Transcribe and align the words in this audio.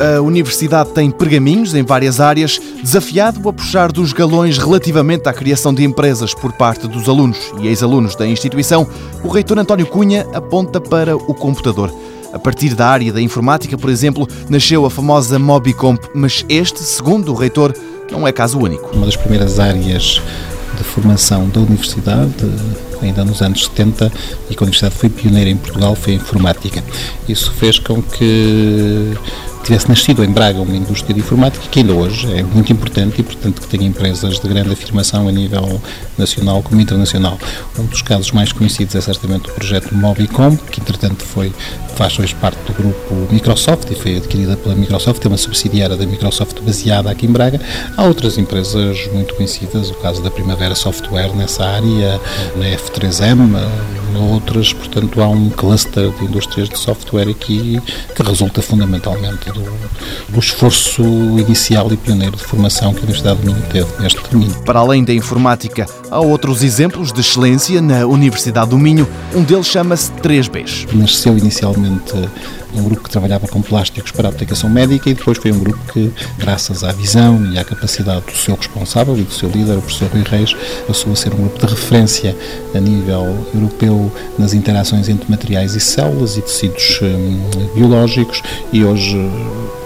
a 0.00 0.20
universidade 0.20 0.90
tem 0.90 1.10
pergaminhos 1.10 1.74
em 1.74 1.82
várias 1.82 2.20
áreas, 2.20 2.60
desafiado 2.82 3.48
a 3.48 3.52
puxar 3.52 3.92
dos 3.92 4.12
galões 4.12 4.58
relativamente 4.58 5.28
à 5.28 5.32
criação 5.32 5.72
de 5.72 5.84
empresas 5.84 6.34
por 6.34 6.52
parte 6.52 6.88
dos 6.88 7.08
alunos 7.08 7.52
e 7.60 7.68
ex-alunos 7.68 8.16
da 8.16 8.26
instituição, 8.26 8.86
o 9.22 9.28
reitor 9.28 9.58
António 9.58 9.86
Cunha 9.86 10.26
aponta 10.34 10.80
para 10.80 11.16
o 11.16 11.34
computador. 11.34 11.92
A 12.32 12.38
partir 12.38 12.74
da 12.74 12.88
área 12.88 13.12
da 13.12 13.20
informática, 13.20 13.78
por 13.78 13.90
exemplo, 13.90 14.26
nasceu 14.48 14.84
a 14.84 14.90
famosa 14.90 15.38
Mobicomp, 15.38 16.00
mas 16.14 16.44
este, 16.48 16.80
segundo 16.80 17.32
o 17.32 17.34
reitor, 17.34 17.74
não 18.10 18.26
é 18.26 18.32
caso 18.32 18.58
único. 18.58 18.90
Uma 18.94 19.06
das 19.06 19.16
primeiras 19.16 19.60
áreas 19.60 20.20
de 20.76 20.84
formação 20.84 21.48
da 21.48 21.60
universidade, 21.60 22.32
ainda 23.02 23.24
nos 23.24 23.42
anos 23.42 23.64
70, 23.64 24.12
e 24.50 24.54
que 24.54 24.62
a 24.62 24.64
universidade 24.64 24.94
foi 24.94 25.08
pioneira 25.08 25.50
em 25.50 25.56
Portugal, 25.56 25.94
foi 25.94 26.14
a 26.14 26.16
informática. 26.16 26.82
Isso 27.28 27.52
fez 27.52 27.78
com 27.78 28.02
que 28.02 29.14
tivesse 29.68 29.86
nascido 29.86 30.24
em 30.24 30.30
Braga 30.30 30.62
uma 30.62 30.74
indústria 30.74 31.12
de 31.12 31.20
informática 31.20 31.62
que 31.70 31.80
ainda 31.80 31.92
hoje 31.92 32.26
é 32.32 32.42
muito 32.42 32.72
importante 32.72 33.20
e, 33.20 33.22
portanto, 33.22 33.60
que 33.60 33.68
tem 33.68 33.86
empresas 33.86 34.40
de 34.40 34.48
grande 34.48 34.72
afirmação 34.72 35.28
a 35.28 35.30
nível 35.32 35.78
nacional 36.16 36.62
como 36.62 36.80
internacional. 36.80 37.38
Um 37.78 37.84
dos 37.84 38.00
casos 38.00 38.32
mais 38.32 38.50
conhecidos 38.50 38.94
é 38.94 39.00
certamente 39.02 39.50
o 39.50 39.52
projeto 39.52 39.94
Mobicom, 39.94 40.56
que, 40.56 40.80
entretanto, 40.80 41.22
foi, 41.22 41.52
faz 41.96 42.18
hoje 42.18 42.34
parte 42.36 42.56
do 42.66 42.72
grupo 42.72 43.14
Microsoft 43.30 43.90
e 43.90 43.94
foi 43.94 44.16
adquirida 44.16 44.56
pela 44.56 44.74
Microsoft, 44.74 45.22
é 45.22 45.28
uma 45.28 45.36
subsidiária 45.36 45.98
da 45.98 46.06
Microsoft 46.06 46.62
baseada 46.62 47.10
aqui 47.10 47.26
em 47.26 47.30
Braga. 47.30 47.60
Há 47.94 48.04
outras 48.04 48.38
empresas 48.38 49.06
muito 49.12 49.34
conhecidas, 49.34 49.90
o 49.90 49.94
caso 49.96 50.22
da 50.22 50.30
Primavera 50.30 50.74
Software 50.74 51.36
nessa 51.36 51.66
área, 51.66 52.18
na 52.56 52.64
F3M, 52.64 53.68
outras, 54.16 54.72
portanto, 54.72 55.20
há 55.20 55.28
um 55.28 55.50
cluster 55.50 56.10
de 56.10 56.24
indústrias 56.24 56.68
de 56.68 56.78
software 56.78 57.28
aqui 57.28 57.80
que 58.14 58.22
resulta 58.22 58.62
fundamentalmente 58.62 59.50
do, 59.52 59.64
do 60.28 60.38
esforço 60.38 61.02
inicial 61.38 61.92
e 61.92 61.96
pioneiro 61.96 62.36
de 62.36 62.44
formação 62.44 62.92
que 62.92 63.00
a 63.00 63.02
Universidade 63.02 63.40
de 63.40 63.46
Minho 63.46 63.62
teve 63.70 63.88
neste 64.00 64.20
domínio. 64.30 64.54
Para 64.62 64.80
além 64.80 65.04
da 65.04 65.12
informática, 65.12 65.86
há 66.10 66.20
outros 66.20 66.62
exemplos 66.62 67.12
de 67.12 67.20
excelência 67.20 67.80
na 67.80 68.06
Universidade 68.06 68.70
do 68.70 68.78
Minho. 68.78 69.08
Um 69.34 69.42
deles 69.42 69.66
chama-se 69.66 70.12
3Bs. 70.12 70.92
Nasceu 70.92 71.36
inicialmente 71.36 72.14
um 72.74 72.82
grupo 72.82 73.02
que 73.04 73.10
trabalhava 73.10 73.46
com 73.48 73.62
plásticos 73.62 74.10
para 74.10 74.28
a 74.28 74.30
aplicação 74.30 74.68
médica 74.68 75.08
e 75.08 75.14
depois 75.14 75.38
foi 75.38 75.52
um 75.52 75.58
grupo 75.58 75.78
que, 75.92 76.12
graças 76.38 76.84
à 76.84 76.92
visão 76.92 77.44
e 77.52 77.58
à 77.58 77.64
capacidade 77.64 78.26
do 78.26 78.36
seu 78.36 78.54
responsável 78.54 79.16
e 79.16 79.22
do 79.22 79.32
seu 79.32 79.48
líder, 79.48 79.76
o 79.76 79.82
professor 79.82 80.08
Rui 80.08 80.22
Reis, 80.22 80.54
passou 80.86 81.12
a 81.12 81.16
ser 81.16 81.32
um 81.34 81.38
grupo 81.38 81.66
de 81.66 81.72
referência 81.72 82.36
a 82.74 82.80
nível 82.80 83.46
europeu 83.54 84.12
nas 84.38 84.52
interações 84.52 85.08
entre 85.08 85.30
materiais 85.30 85.74
e 85.74 85.80
células 85.80 86.36
e 86.36 86.42
tecidos 86.42 87.00
hum, 87.02 87.40
biológicos 87.74 88.42
e 88.72 88.84
hoje 88.84 89.16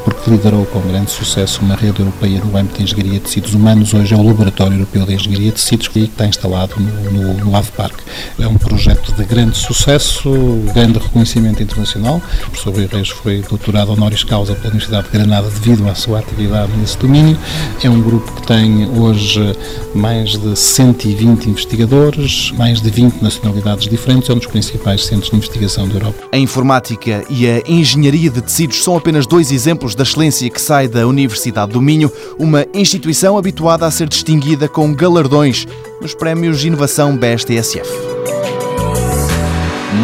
porque 0.04 0.30
liderou 0.30 0.66
com 0.66 0.80
grande 0.80 1.10
sucesso 1.10 1.60
uma 1.62 1.74
rede 1.74 2.00
europeia 2.00 2.40
no 2.44 2.56
âmbito 2.56 2.78
de 2.78 2.84
engenharia 2.84 3.12
de 3.14 3.20
tecidos 3.20 3.54
humanos. 3.54 3.94
Hoje 3.94 4.14
é 4.14 4.16
o 4.16 4.22
Laboratório 4.22 4.74
Europeu 4.74 5.06
de 5.06 5.14
Engenharia 5.14 5.50
de 5.50 5.56
Tecidos 5.56 5.88
que 5.88 6.00
está 6.00 6.26
instalado 6.26 6.74
no, 6.78 7.10
no, 7.10 7.34
no 7.44 7.56
AVPARC. 7.56 7.94
É 8.38 8.46
um 8.46 8.56
projeto 8.56 9.12
de 9.12 9.24
grande 9.24 9.56
sucesso, 9.56 10.30
grande 10.74 10.98
reconhecimento 10.98 11.62
internacional. 11.62 12.16
O 12.16 12.50
professor 12.50 12.74
Rui 12.74 12.86
Reis 12.86 13.08
foi 13.08 13.42
doutorado 13.42 13.92
honoris 13.92 14.24
causa 14.24 14.54
pela 14.54 14.70
Universidade 14.70 15.06
de 15.06 15.12
Granada 15.12 15.48
devido 15.48 15.88
à 15.88 15.94
sua 15.94 16.18
atividade 16.18 16.72
nesse 16.76 16.98
domínio. 16.98 17.38
É 17.82 17.88
um 17.88 18.00
grupo 18.00 18.32
que 18.32 18.46
tem 18.46 18.88
hoje 18.98 19.56
mais 19.94 20.36
de 20.36 20.56
120 20.56 21.46
investigadores, 21.48 22.50
mais 22.52 22.80
de 22.80 22.90
20 22.90 23.22
nacionalidades 23.22 23.88
diferentes, 23.88 24.28
é 24.28 24.32
um 24.32 24.38
dos 24.38 24.46
principais 24.46 25.04
centros 25.04 25.30
de 25.30 25.36
investigação 25.36 25.88
da 25.88 25.94
Europa. 25.94 26.24
A 26.32 26.38
informática 26.38 27.24
e 27.28 27.46
a 27.46 27.62
engenharia 27.66 28.30
de 28.30 28.40
tecidos 28.40 28.82
são 28.82 28.96
apenas 28.96 29.26
dois 29.26 29.52
exemplos 29.52 29.91
da 29.94 30.02
excelência 30.02 30.48
que 30.50 30.60
sai 30.60 30.88
da 30.88 31.06
Universidade 31.06 31.72
do 31.72 31.80
Minho, 31.80 32.10
uma 32.38 32.66
instituição 32.74 33.36
habituada 33.36 33.86
a 33.86 33.90
ser 33.90 34.08
distinguida 34.08 34.68
com 34.68 34.94
galardões 34.94 35.66
nos 36.00 36.14
prémios 36.14 36.64
inovação 36.64 37.16
BSTSF. 37.16 37.88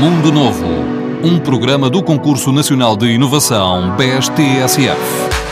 Mundo 0.01 0.31
Novo, 0.31 0.67
um 1.23 1.39
programa 1.39 1.91
do 1.91 2.03
Concurso 2.03 2.53
Nacional 2.53 2.97
de 2.97 3.07
Inovação 3.07 3.97
BSTSF. 3.97 5.48